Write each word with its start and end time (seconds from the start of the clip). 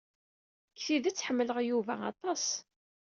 Deg 0.71 0.79
tidet, 0.85 1.23
ḥemmleɣ 1.27 1.57
Yuba 1.69 1.93
aṭas. 2.11 2.45